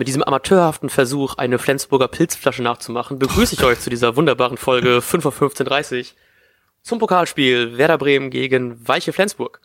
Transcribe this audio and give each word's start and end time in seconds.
Mit 0.00 0.08
diesem 0.08 0.22
amateurhaften 0.22 0.88
Versuch, 0.88 1.34
eine 1.36 1.58
Flensburger 1.58 2.08
Pilzflasche 2.08 2.62
nachzumachen, 2.62 3.18
begrüße 3.18 3.54
ich 3.54 3.62
euch 3.62 3.80
zu 3.80 3.90
dieser 3.90 4.16
wunderbaren 4.16 4.56
Folge 4.56 5.02
5 5.02 5.26
auf 5.26 5.42
15.30 5.42 6.12
zum 6.80 6.98
Pokalspiel 6.98 7.76
Werder 7.76 7.98
Bremen 7.98 8.30
gegen 8.30 8.88
Weiche 8.88 9.12
Flensburg. 9.12 9.60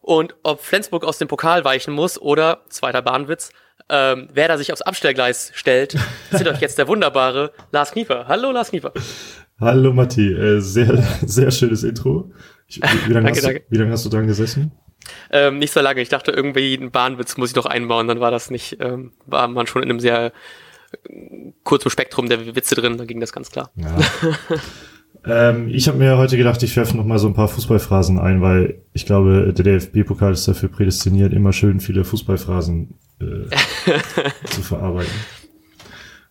Und 0.00 0.34
ob 0.42 0.62
Flensburg 0.62 1.04
aus 1.04 1.18
dem 1.18 1.28
Pokal 1.28 1.64
weichen 1.64 1.94
muss 1.94 2.20
oder, 2.20 2.62
zweiter 2.70 3.02
Bahnwitz, 3.02 3.52
ähm, 3.88 4.26
Werder 4.34 4.58
sich 4.58 4.72
aufs 4.72 4.82
Abstellgleis 4.82 5.52
stellt, 5.54 5.96
seht 6.32 6.48
euch 6.48 6.60
jetzt 6.60 6.78
der 6.78 6.88
wunderbare 6.88 7.52
Lars 7.70 7.92
Kniefer. 7.92 8.26
Hallo 8.26 8.50
Lars 8.50 8.70
Kniefer. 8.70 8.92
Hallo 9.60 9.92
Matti, 9.92 10.32
äh, 10.32 10.58
sehr, 10.58 11.04
sehr 11.24 11.52
schönes 11.52 11.84
Intro. 11.84 12.32
Ich, 12.66 12.78
wie, 12.82 13.10
wie 13.10 13.12
lange 13.12 13.30
hast, 13.30 13.44
du, 13.44 13.60
wie 13.68 13.78
lange 13.78 13.92
hast 13.92 14.04
du 14.04 14.08
dran 14.08 14.26
gesessen? 14.26 14.72
Ähm, 15.30 15.58
nicht 15.58 15.72
so 15.72 15.80
lange. 15.80 16.00
Ich 16.00 16.08
dachte, 16.08 16.30
irgendwie 16.30 16.76
einen 16.76 16.90
Bahnwitz 16.90 17.36
muss 17.36 17.50
ich 17.50 17.54
doch 17.54 17.66
einbauen. 17.66 18.08
Dann 18.08 18.20
war 18.20 18.30
das 18.30 18.50
nicht, 18.50 18.78
ähm, 18.80 19.12
war 19.26 19.48
man 19.48 19.66
schon 19.66 19.82
in 19.82 19.90
einem 19.90 20.00
sehr 20.00 20.32
äh, 20.92 21.52
kurzen 21.64 21.90
Spektrum 21.90 22.28
der 22.28 22.54
Witze 22.54 22.74
drin. 22.74 22.96
Dann 22.98 23.06
ging 23.06 23.20
das 23.20 23.32
ganz 23.32 23.50
klar. 23.50 23.70
Ja. 23.76 23.98
ähm, 25.50 25.68
ich 25.68 25.88
habe 25.88 25.98
mir 25.98 26.16
heute 26.18 26.36
gedacht, 26.36 26.62
ich 26.62 26.76
werfe 26.76 26.96
noch 26.96 27.04
mal 27.04 27.18
so 27.18 27.28
ein 27.28 27.34
paar 27.34 27.48
Fußballphrasen 27.48 28.18
ein, 28.18 28.40
weil 28.40 28.82
ich 28.92 29.06
glaube, 29.06 29.52
der 29.52 29.64
DFB-Pokal 29.64 30.32
ist 30.32 30.48
dafür 30.48 30.68
prädestiniert, 30.68 31.32
immer 31.32 31.52
schön 31.52 31.80
viele 31.80 32.04
Fußballphrasen 32.04 32.94
äh, 33.20 33.46
zu 34.46 34.62
verarbeiten. 34.62 35.12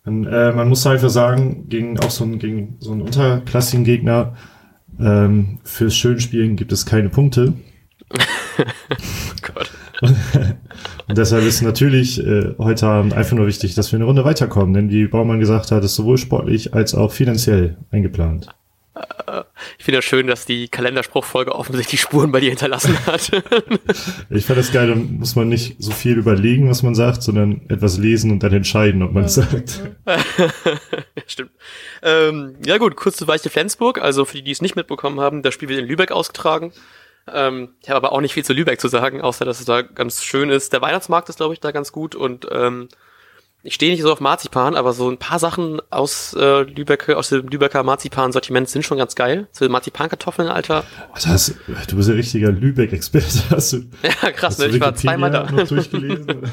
Und, 0.04 0.26
äh, 0.26 0.52
man 0.52 0.68
muss 0.68 0.86
einfach 0.88 1.10
sagen, 1.10 1.70
gegen 1.70 2.00
auch 2.00 2.10
so, 2.10 2.24
ein, 2.24 2.40
gegen 2.40 2.78
so 2.80 2.92
einen 2.92 3.02
unterklassigen 3.02 3.86
Gegner 3.86 4.36
ähm, 5.00 5.60
fürs 5.64 5.96
Schönspielen 5.96 6.56
gibt 6.56 6.72
es 6.72 6.86
keine 6.86 7.10
Punkte. 7.10 7.54
Gott. 9.42 9.72
Und 11.08 11.18
deshalb 11.18 11.44
ist 11.46 11.62
natürlich 11.62 12.26
äh, 12.26 12.56
heute 12.58 12.88
Abend 12.88 13.14
einfach 13.14 13.36
nur 13.36 13.48
wichtig, 13.48 13.76
dass 13.76 13.92
wir 13.92 13.98
eine 13.98 14.06
Runde 14.06 14.26
weiterkommen, 14.26 14.74
denn 14.74 14.90
wie 14.90 15.08
Baumann 15.08 15.40
gesagt 15.40 15.72
hat, 15.72 15.84
ist 15.84 15.96
sowohl 15.96 16.18
sportlich 16.18 16.74
als 16.74 16.96
auch 16.96 17.12
finanziell 17.12 17.78
eingeplant. 17.92 18.48
Ich 19.78 19.86
finde 19.86 20.00
es 20.00 20.06
schön, 20.06 20.28
dass 20.28 20.46
die 20.46 20.68
Kalenderspruchfolge 20.68 21.56
offensichtlich 21.56 22.02
Spuren 22.02 22.32
bei 22.32 22.40
dir 22.40 22.50
hinterlassen 22.50 22.98
hat. 23.06 23.32
ich 24.30 24.46
fand 24.46 24.60
das 24.60 24.72
geil, 24.72 24.88
da 24.88 24.96
muss 24.96 25.36
man 25.36 25.48
nicht 25.48 25.76
so 25.80 25.92
viel 25.92 26.18
überlegen, 26.18 26.70
was 26.70 26.84
man 26.84 26.96
sagt, 26.96 27.24
sondern 27.24 27.62
etwas 27.70 27.98
lesen 27.98 28.32
und 28.32 28.44
dann 28.44 28.54
entscheiden, 28.54 29.02
ob 29.02 29.14
man 29.14 29.26
es 29.26 29.36
sagt. 29.36 29.82
stimmt. 31.26 31.52
Ähm, 32.04 32.56
ja 32.66 32.78
gut, 32.78 32.96
kurz 32.96 33.18
zu 33.18 33.28
Weiche 33.28 33.50
Flensburg. 33.50 34.02
Also 34.02 34.26
für 34.26 34.38
die, 34.38 34.44
die 34.44 34.52
es 34.52 34.62
nicht 34.62 34.76
mitbekommen 34.76 35.20
haben, 35.20 35.42
das 35.42 35.54
Spiel 35.54 35.70
wird 35.70 35.80
in 35.80 35.88
Lübeck 35.88 36.12
ausgetragen. 36.12 36.74
Ähm, 37.34 37.70
ich 37.82 37.90
habe 37.90 37.98
aber 37.98 38.12
auch 38.12 38.22
nicht 38.22 38.34
viel 38.34 38.46
zu 38.46 38.54
Lübeck 38.54 38.80
zu 38.80 38.88
sagen, 38.88 39.22
außer 39.22 39.46
dass 39.46 39.60
es 39.60 39.66
da 39.66 39.82
ganz 39.82 40.24
schön 40.24 40.50
ist. 40.50 40.74
Der 40.74 40.82
Weihnachtsmarkt 40.82 41.30
ist, 41.30 41.38
glaube 41.38 41.54
ich, 41.54 41.60
da 41.60 41.72
ganz 41.72 41.92
gut 41.92 42.16
und 42.16 42.48
ähm, 42.52 42.90
ich 43.64 43.76
stehe 43.76 43.92
nicht 43.92 44.02
so 44.02 44.12
auf 44.12 44.20
Marzipan, 44.20 44.76
aber 44.76 44.92
so 44.92 45.10
ein 45.10 45.20
paar 45.20 45.38
Sachen 45.38 45.82
aus 45.92 46.34
äh, 46.34 46.62
Lübeck, 46.64 47.10
aus 47.10 47.30
dem 47.30 47.48
Lübecker 47.48 47.84
Marzipan-Sortiment 47.84 48.68
sind 48.68 48.84
schon 48.84 48.98
ganz 48.98 49.14
geil. 49.14 49.48
So 49.52 49.70
Marzipankartoffeln, 49.70 50.48
Alter. 50.48 50.84
Das, 51.24 51.54
du 51.88 51.96
bist 51.96 52.10
ein 52.10 52.16
richtiger 52.16 52.52
Lübeck-Experte. 52.52 53.86
Ja, 54.04 54.32
krass, 54.32 54.58
ne? 54.58 54.66
ich 54.68 54.80
war 54.80 54.96
zweimal 54.96 55.30
da. 55.30 55.50
Noch 55.52 55.68
durchgelesen, 55.68 56.28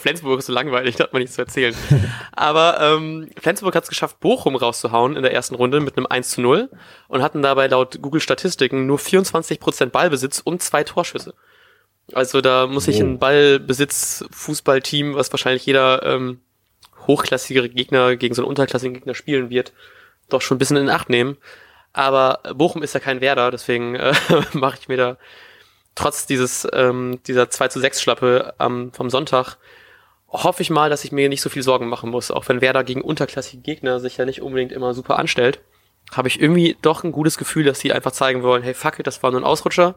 Flensburg 0.00 0.38
ist 0.38 0.46
so 0.46 0.52
langweilig, 0.52 0.96
da 0.96 1.04
hat 1.04 1.12
man 1.12 1.20
nichts 1.20 1.36
zu 1.36 1.42
erzählen. 1.42 1.74
Aber 2.32 2.80
ähm, 2.80 3.30
Flensburg 3.38 3.74
hat 3.74 3.84
es 3.84 3.88
geschafft, 3.88 4.20
Bochum 4.20 4.56
rauszuhauen 4.56 5.16
in 5.16 5.22
der 5.22 5.32
ersten 5.32 5.54
Runde 5.54 5.80
mit 5.80 5.96
einem 5.96 6.06
1 6.06 6.30
zu 6.30 6.40
0 6.40 6.70
und 7.08 7.22
hatten 7.22 7.42
dabei 7.42 7.66
laut 7.66 8.00
Google 8.02 8.20
Statistiken 8.20 8.86
nur 8.86 8.98
24% 8.98 9.86
Ballbesitz 9.86 10.40
und 10.40 10.62
zwei 10.62 10.84
Torschüsse. 10.84 11.34
Also 12.12 12.40
da 12.40 12.66
muss 12.66 12.88
ich 12.88 12.98
ein 13.00 13.18
Ballbesitz-Fußballteam, 13.18 15.14
was 15.14 15.32
wahrscheinlich 15.32 15.64
jeder 15.66 16.02
ähm, 16.02 16.40
hochklassigere 17.06 17.68
Gegner 17.68 18.16
gegen 18.16 18.34
so 18.34 18.42
einen 18.42 18.48
unterklassigen 18.48 18.94
Gegner 18.94 19.14
spielen 19.14 19.50
wird, 19.50 19.72
doch 20.28 20.42
schon 20.42 20.56
ein 20.56 20.58
bisschen 20.58 20.76
in 20.76 20.90
Acht 20.90 21.08
nehmen. 21.08 21.36
Aber 21.92 22.40
Bochum 22.54 22.82
ist 22.82 22.94
ja 22.94 23.00
kein 23.00 23.20
Werder, 23.20 23.50
deswegen 23.50 23.94
äh, 23.96 24.14
mache 24.52 24.78
ich 24.80 24.88
mir 24.88 24.96
da 24.96 25.18
trotz 25.94 26.26
dieses 26.26 26.66
ähm, 26.72 27.20
dieser 27.26 27.50
2 27.50 27.68
zu 27.68 27.80
6 27.80 28.00
Schlappe 28.00 28.54
ähm, 28.58 28.92
vom 28.92 29.10
Sonntag 29.10 29.56
hoffe 30.30 30.62
ich 30.62 30.70
mal, 30.70 30.90
dass 30.90 31.04
ich 31.04 31.12
mir 31.12 31.28
nicht 31.28 31.42
so 31.42 31.50
viel 31.50 31.62
Sorgen 31.62 31.88
machen 31.88 32.10
muss. 32.10 32.30
Auch 32.30 32.48
wenn 32.48 32.60
Werder 32.60 32.84
gegen 32.84 33.02
unterklassige 33.02 33.62
Gegner 33.62 34.00
sich 34.00 34.16
ja 34.16 34.24
nicht 34.24 34.42
unbedingt 34.42 34.72
immer 34.72 34.94
super 34.94 35.18
anstellt, 35.18 35.60
habe 36.12 36.28
ich 36.28 36.40
irgendwie 36.40 36.76
doch 36.82 37.04
ein 37.04 37.12
gutes 37.12 37.36
Gefühl, 37.36 37.64
dass 37.64 37.80
sie 37.80 37.92
einfach 37.92 38.12
zeigen 38.12 38.42
wollen, 38.42 38.62
hey 38.62 38.74
fuck 38.74 38.98
it, 38.98 39.06
das 39.06 39.22
war 39.22 39.30
nur 39.30 39.40
ein 39.40 39.44
Ausrutscher 39.44 39.96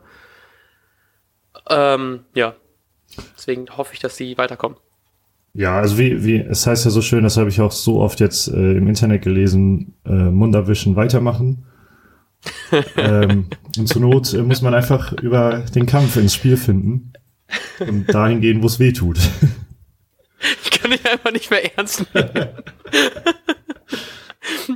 ähm, 1.70 2.22
ja, 2.34 2.56
deswegen 3.38 3.68
hoffe 3.78 3.94
ich, 3.94 4.00
dass 4.00 4.18
sie 4.18 4.38
weiterkommen. 4.38 4.78
Ja, 5.54 5.78
also 5.78 5.98
wie, 5.98 6.24
wie, 6.24 6.38
es 6.38 6.66
heißt 6.66 6.86
ja 6.86 6.92
so 6.92 7.02
schön, 7.02 7.24
das 7.24 7.38
habe 7.38 7.50
ich 7.50 7.62
auch 7.62 7.72
so 7.72 8.00
oft 8.00 8.20
jetzt 8.20 8.48
äh, 8.48 8.74
im 8.74 8.88
Internet 8.88 9.22
gelesen, 9.22 9.94
äh, 10.06 10.12
Mund 10.12 10.56
weitermachen. 10.56 11.66
ähm, 12.98 13.46
und 13.78 13.88
zur 13.88 14.02
Not 14.02 14.34
äh, 14.34 14.42
muss 14.42 14.62
man 14.62 14.74
einfach 14.74 15.14
über 15.14 15.60
den 15.76 15.86
Kampf 15.86 16.18
ins 16.18 16.34
Spiel 16.34 16.58
finden 16.58 17.14
und 17.80 18.14
dahin 18.14 18.42
gehen, 18.42 18.64
wo 18.64 18.68
es 18.68 18.80
weh 18.80 18.92
tut. 18.92 19.20
Ich 20.84 20.84
kann 20.84 20.92
dich 20.92 21.10
einfach 21.10 21.32
nicht 21.32 21.50
mehr 21.50 21.78
ernst 21.78 22.06
nehmen. 22.14 22.30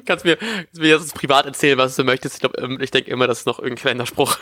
kannst 0.05 0.25
mir, 0.25 0.37
kannst 0.37 0.79
mir 0.79 0.87
jetzt 0.87 1.13
privat 1.13 1.45
erzählen, 1.45 1.77
was 1.77 1.95
du 1.95 2.03
möchtest. 2.03 2.43
Ich 2.43 2.49
ähm, 2.61 2.77
ich 2.81 2.91
denke 2.91 3.11
immer, 3.11 3.27
das 3.27 3.39
ist 3.39 3.45
noch 3.45 3.59
irgendein 3.59 3.81
kleiner 3.81 4.05
Spruch. 4.05 4.37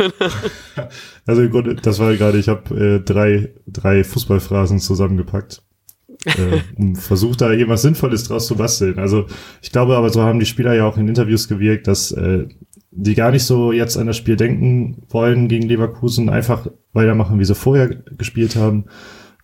also 1.26 1.42
im 1.42 1.50
Grunde, 1.50 1.76
das 1.76 2.00
war 2.00 2.16
gerade, 2.16 2.38
ich 2.38 2.48
habe 2.48 2.76
äh, 2.76 3.00
drei, 3.00 3.54
drei 3.68 4.04
Fußballphrasen 4.04 4.80
zusammengepackt. 4.80 5.64
äh, 6.26 6.62
und 6.78 6.98
versucht 6.98 7.42
da 7.42 7.52
irgendwas 7.52 7.82
Sinnvolles 7.82 8.26
draus 8.26 8.48
zu 8.48 8.56
basteln. 8.56 9.00
Also 9.00 9.26
ich 9.62 9.72
glaube 9.72 9.96
aber, 9.96 10.10
so 10.10 10.22
haben 10.22 10.40
die 10.40 10.46
Spieler 10.46 10.74
ja 10.74 10.86
auch 10.86 10.98
in 10.98 11.08
Interviews 11.08 11.48
gewirkt, 11.48 11.88
dass 11.88 12.12
äh, 12.12 12.48
die 12.92 13.16
gar 13.16 13.32
nicht 13.32 13.44
so 13.44 13.72
jetzt 13.72 13.98
an 13.98 14.08
das 14.08 14.18
Spiel 14.18 14.38
denken 14.38 15.04
wollen 15.10 15.48
gegen 15.48 15.68
Leverkusen, 15.68 16.30
einfach 16.30 16.68
weitermachen, 16.94 17.40
wie 17.40 17.46
sie 17.46 17.56
vorher 17.56 17.90
gespielt 17.90 18.56
haben 18.56 18.86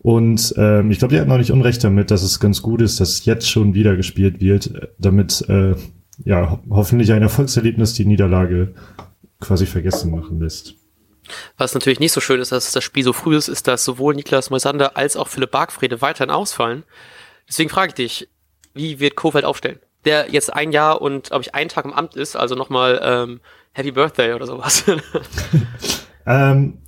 und 0.04 0.54
ähm, 0.58 0.90
ich 0.90 1.00
glaube, 1.00 1.14
die 1.14 1.22
hatten 1.22 1.32
auch 1.32 1.38
nicht 1.38 1.52
Unrecht 1.52 1.84
damit, 1.84 2.10
dass 2.10 2.24
es 2.24 2.40
ganz 2.40 2.62
gut 2.64 2.82
ist, 2.82 3.00
dass 3.00 3.24
jetzt 3.26 3.50
schon 3.50 3.76
wieder 3.76 3.96
gespielt 3.96 4.42
wird, 4.42 4.72
damit 4.98 5.48
äh, 5.48 5.76
ja 6.24 6.60
hoffentlich 6.70 7.12
ein 7.14 7.22
Erfolgserlebnis 7.22 7.94
die 7.94 8.06
Niederlage 8.06 8.74
quasi 9.40 9.68
vergessen 9.68 10.12
machen 10.12 10.40
lässt. 10.40 10.76
Was 11.58 11.76
natürlich 11.76 12.00
nicht 12.00 12.12
so 12.14 12.20
schön 12.20 12.42
ist, 12.42 12.52
dass 12.52 12.72
das 12.72 12.84
Spiel 12.84 13.04
so 13.04 13.14
früh 13.14 13.38
ist, 13.38 13.48
ist, 13.48 13.68
dass 13.68 13.86
sowohl 13.86 14.16
Niklas 14.16 14.50
Moisander 14.50 14.98
als 14.98 15.16
auch 15.16 15.28
Philipp 15.28 15.52
Bargfrede 15.52 16.02
weiterhin 16.02 16.32
ausfallen. 16.32 16.84
Deswegen 17.48 17.70
frage 17.70 17.90
ich 17.90 17.94
dich, 17.94 18.30
wie 18.74 19.00
wird 19.00 19.16
Kofeld 19.16 19.46
aufstellen? 19.46 19.80
Der 20.04 20.32
jetzt 20.32 20.52
ein 20.52 20.72
Jahr 20.72 21.00
und, 21.00 21.28
glaube 21.28 21.44
ich, 21.44 21.54
einen 21.54 21.70
Tag 21.70 21.86
im 21.86 21.94
Amt 21.94 22.16
ist, 22.16 22.36
also 22.36 22.56
nochmal 22.56 23.00
ähm, 23.04 23.40
Happy 23.74 23.92
Birthday 23.92 24.34
oder 24.34 24.48
sowas. 24.48 24.84
ähm, 26.26 26.80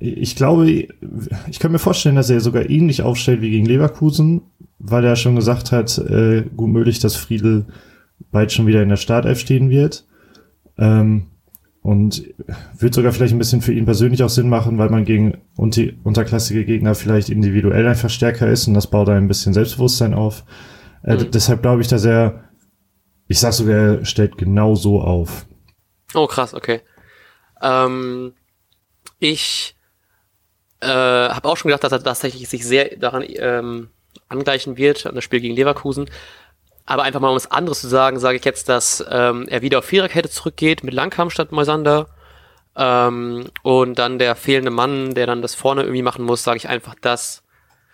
ich 0.00 0.34
glaube, 0.34 0.66
ich 0.66 1.58
kann 1.58 1.72
mir 1.72 1.78
vorstellen, 1.78 2.16
dass 2.16 2.30
er 2.30 2.40
sogar 2.40 2.68
ähnlich 2.68 3.02
aufstellt 3.02 3.42
wie 3.42 3.50
gegen 3.50 3.66
Leverkusen, 3.66 4.42
weil 4.78 5.04
er 5.04 5.14
schon 5.14 5.36
gesagt 5.36 5.72
hat, 5.72 5.98
äh, 5.98 6.44
gut 6.56 6.70
möglich, 6.70 7.00
dass 7.00 7.16
Friedel 7.16 7.66
bald 8.30 8.50
schon 8.50 8.66
wieder 8.66 8.82
in 8.82 8.88
der 8.88 8.96
Startelf 8.96 9.38
stehen 9.38 9.68
wird. 9.68 10.06
Ähm, 10.78 11.26
und 11.82 12.24
wird 12.78 12.94
sogar 12.94 13.12
vielleicht 13.12 13.32
ein 13.32 13.38
bisschen 13.38 13.62
für 13.62 13.72
ihn 13.72 13.86
persönlich 13.86 14.22
auch 14.22 14.28
Sinn 14.28 14.48
machen, 14.50 14.76
weil 14.78 14.90
man 14.90 15.04
gegen 15.04 15.38
unter 15.56 15.82
unterklassige 16.02 16.64
Gegner 16.64 16.94
vielleicht 16.94 17.30
individuell 17.30 17.86
einfach 17.86 18.10
stärker 18.10 18.48
ist 18.48 18.66
und 18.68 18.74
das 18.74 18.90
baut 18.90 19.08
ein 19.08 19.28
bisschen 19.28 19.54
Selbstbewusstsein 19.54 20.12
auf. 20.12 20.44
Äh, 21.02 21.16
mhm. 21.16 21.30
Deshalb 21.30 21.62
glaube 21.62 21.80
ich, 21.80 21.88
dass 21.88 22.04
er, 22.04 22.50
ich 23.28 23.38
sag 23.38 23.52
sogar, 23.52 23.76
er 23.76 24.04
stellt 24.04 24.36
genau 24.36 24.74
so 24.74 25.00
auf. 25.00 25.46
Oh, 26.14 26.26
krass, 26.26 26.52
okay. 26.52 26.80
Ähm, 27.62 28.34
ich 29.18 29.74
äh, 30.80 30.86
habe 30.86 31.48
auch 31.48 31.56
schon 31.56 31.68
gedacht, 31.68 31.84
dass 31.84 31.92
er 31.92 32.02
tatsächlich 32.02 32.48
sich 32.48 32.66
sehr 32.66 32.96
daran 32.96 33.24
ähm, 33.26 33.90
angleichen 34.28 34.76
wird, 34.76 35.06
an 35.06 35.14
das 35.14 35.24
Spiel 35.24 35.40
gegen 35.40 35.54
Leverkusen. 35.54 36.10
Aber 36.86 37.02
einfach 37.04 37.20
mal 37.20 37.28
um 37.28 37.36
was 37.36 37.50
anderes 37.50 37.80
zu 37.80 37.88
sagen, 37.88 38.18
sage 38.18 38.38
ich 38.38 38.44
jetzt, 38.44 38.68
dass 38.68 39.04
ähm, 39.10 39.46
er 39.48 39.62
wieder 39.62 39.78
auf 39.78 39.84
Viererkette 39.84 40.30
zurückgeht 40.30 40.82
mit 40.82 40.94
Langkamp 40.94 41.32
statt 41.32 41.52
Moisander. 41.52 42.08
Ähm, 42.76 43.48
und 43.62 43.98
dann 43.98 44.18
der 44.18 44.34
fehlende 44.36 44.70
Mann, 44.70 45.14
der 45.14 45.26
dann 45.26 45.42
das 45.42 45.54
vorne 45.54 45.82
irgendwie 45.82 46.02
machen 46.02 46.24
muss, 46.24 46.42
sage 46.42 46.56
ich 46.56 46.68
einfach, 46.68 46.94
dass 47.00 47.42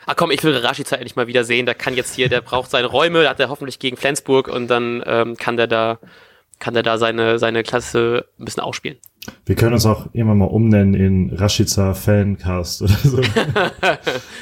Ah 0.09 0.15
komm, 0.15 0.31
ich 0.31 0.45
will 0.45 0.57
Rashica 0.57 0.95
endlich 0.95 1.17
mal 1.17 1.27
wieder 1.27 1.43
sehen. 1.43 1.67
Der 1.67 1.75
kann 1.75 1.95
jetzt 1.95 2.15
hier, 2.15 2.29
der 2.29 2.41
braucht 2.41 2.71
seine 2.71 2.87
Räume, 2.87 3.23
der 3.23 3.31
hat 3.31 3.41
er 3.41 3.49
hoffentlich 3.49 3.81
gegen 3.81 3.97
Flensburg 3.97 4.47
und 4.47 4.69
dann 4.69 5.03
ähm, 5.05 5.37
kann 5.37 5.57
der 5.57 5.67
da, 5.67 5.99
kann 6.59 6.75
der 6.75 6.83
da 6.83 6.99
seine, 6.99 7.39
seine 7.39 7.63
Klasse 7.63 8.27
ein 8.39 8.45
bisschen 8.45 8.63
ausspielen. 8.63 8.99
Wir 9.45 9.57
können 9.57 9.75
uns 9.75 9.87
auch 9.87 10.07
irgendwann 10.13 10.39
mal 10.39 10.47
umnennen 10.47 10.95
in 10.95 11.31
Rashica 11.35 11.95
Fancast 11.95 12.83
oder 12.83 12.95
so. 13.03 13.19
ähm, 13.21 13.27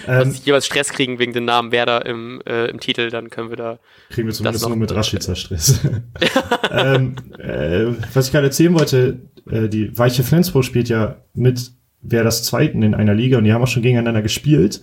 Dass 0.07 0.45
jeweils 0.45 0.67
Stress 0.67 0.91
kriegen 0.91 1.19
wegen 1.19 1.33
den 1.33 1.47
Namen 1.47 1.73
Werder 1.73 2.05
im, 2.05 2.43
äh, 2.47 2.67
im 2.67 2.81
Titel, 2.81 3.11
dann 3.11 3.31
können 3.31 3.51
wir 3.51 3.57
da. 3.57 3.79
Kriegen 4.11 4.29
wir 4.29 4.35
zumindest 4.35 4.67
nur 4.67 4.77
mit 4.77 4.95
Rashica 4.95 5.35
Stress. 5.35 5.81
ähm, 6.71 7.17
äh, 7.39 7.87
was 8.13 8.27
ich 8.27 8.33
gerade 8.33 8.47
erzählen 8.47 8.75
wollte, 8.75 9.21
äh, 9.51 9.69
die 9.69 9.97
Weiche 9.97 10.23
Flensburg 10.23 10.65
spielt 10.65 10.89
ja 10.89 11.17
mit 11.33 11.73
wer 12.05 12.23
das 12.23 12.45
Zweiten 12.45 12.83
in 12.83 12.95
einer 12.95 13.15
Liga 13.15 13.39
und 13.39 13.45
die 13.45 13.53
haben 13.53 13.63
auch 13.63 13.69
schon 13.69 13.83
gegeneinander 13.83 14.23
gespielt. 14.23 14.83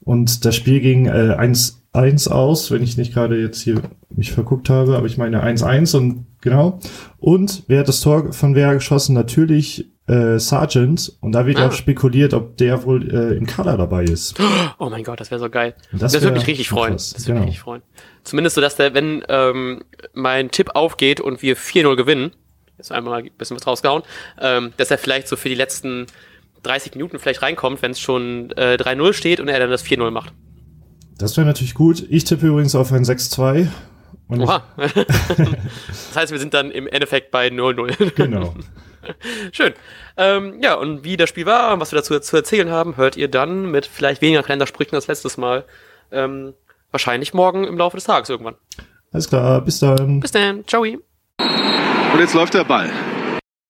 Und 0.00 0.44
das 0.44 0.54
Spiel 0.56 0.80
ging 0.80 1.06
äh, 1.06 1.36
1-1 1.38 2.28
aus, 2.28 2.70
wenn 2.70 2.82
ich 2.82 2.96
nicht 2.96 3.14
gerade 3.14 3.40
jetzt 3.40 3.62
hier 3.62 3.82
mich 4.14 4.32
verguckt 4.32 4.68
habe, 4.68 4.96
aber 4.96 5.06
ich 5.06 5.16
meine 5.16 5.44
1-1 5.44 5.96
und 5.96 6.25
genau. 6.40 6.80
Und 7.18 7.64
wer 7.66 7.80
hat 7.80 7.88
das 7.88 8.00
Tor 8.00 8.32
von 8.32 8.54
wer 8.54 8.74
geschossen? 8.74 9.14
Natürlich 9.14 9.86
äh, 10.06 10.38
Sargent. 10.38 11.12
Und 11.20 11.32
da 11.32 11.46
wird 11.46 11.58
ah. 11.58 11.68
auch 11.68 11.72
spekuliert, 11.72 12.34
ob 12.34 12.56
der 12.56 12.84
wohl 12.84 13.12
äh, 13.12 13.36
im 13.36 13.46
Kader 13.46 13.76
dabei 13.76 14.04
ist. 14.04 14.34
Oh 14.78 14.90
mein 14.90 15.04
Gott, 15.04 15.20
das 15.20 15.30
wäre 15.30 15.40
so 15.40 15.48
geil. 15.48 15.74
das, 15.92 16.12
das 16.12 16.22
würde 16.22 16.36
mich 16.36 16.46
richtig 16.46 16.68
freuen. 16.68 16.92
Krass. 16.92 17.14
Das 17.14 17.22
würde 17.22 17.34
genau. 17.34 17.40
mich 17.40 17.48
richtig 17.48 17.62
freuen. 17.62 17.82
Zumindest 18.24 18.56
so, 18.56 18.60
dass 18.60 18.76
der, 18.76 18.94
wenn 18.94 19.24
ähm, 19.28 19.84
mein 20.12 20.50
Tipp 20.50 20.70
aufgeht 20.74 21.20
und 21.20 21.42
wir 21.42 21.56
4-0 21.56 21.96
gewinnen, 21.96 22.32
jetzt 22.76 22.92
einmal 22.92 23.22
ein 23.22 23.30
bisschen 23.36 23.56
was 23.56 23.66
rausgehauen, 23.66 24.02
ähm, 24.40 24.72
dass 24.76 24.90
er 24.90 24.98
vielleicht 24.98 25.28
so 25.28 25.36
für 25.36 25.48
die 25.48 25.54
letzten 25.54 26.06
30 26.62 26.94
Minuten 26.94 27.18
vielleicht 27.18 27.42
reinkommt, 27.42 27.82
wenn 27.82 27.92
es 27.92 28.00
schon 28.00 28.50
äh, 28.52 28.76
3-0 28.78 29.12
steht 29.12 29.40
und 29.40 29.48
er 29.48 29.58
dann 29.58 29.70
das 29.70 29.84
4-0 29.84 30.10
macht. 30.10 30.32
Das 31.18 31.36
wäre 31.36 31.46
natürlich 31.46 31.74
gut. 31.74 32.04
Ich 32.10 32.24
tippe 32.24 32.46
übrigens 32.46 32.74
auf 32.74 32.92
ein 32.92 33.04
6-2. 33.04 33.68
Oha. 34.28 34.64
das 34.76 36.16
heißt, 36.16 36.32
wir 36.32 36.38
sind 36.38 36.54
dann 36.54 36.70
im 36.70 36.86
Endeffekt 36.88 37.30
bei 37.30 37.48
0-0. 37.48 38.14
Genau. 38.14 38.54
Schön. 39.52 39.72
Ähm, 40.16 40.60
ja, 40.62 40.74
und 40.74 41.04
wie 41.04 41.16
das 41.16 41.28
Spiel 41.28 41.46
war 41.46 41.72
und 41.72 41.80
was 41.80 41.92
wir 41.92 41.98
dazu 41.98 42.18
zu 42.18 42.36
erzählen 42.36 42.70
haben, 42.70 42.96
hört 42.96 43.16
ihr 43.16 43.28
dann 43.28 43.70
mit 43.70 43.86
vielleicht 43.86 44.22
weniger 44.22 44.42
Kalendersprüchen 44.42 44.94
als 44.94 45.06
letztes 45.06 45.36
Mal. 45.36 45.64
Ähm, 46.10 46.54
wahrscheinlich 46.90 47.34
morgen 47.34 47.64
im 47.64 47.78
Laufe 47.78 47.96
des 47.96 48.04
Tages 48.04 48.28
irgendwann. 48.28 48.56
Alles 49.12 49.28
klar, 49.28 49.60
bis 49.60 49.78
dann. 49.78 50.20
Bis 50.20 50.32
dann. 50.32 50.66
Ciao. 50.66 50.82
Und 50.82 52.18
jetzt 52.18 52.34
läuft 52.34 52.54
der 52.54 52.64
Ball. 52.64 52.90